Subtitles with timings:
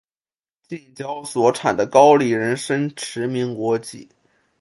[0.67, 4.09] 近郊所产的高丽人参驰名国际。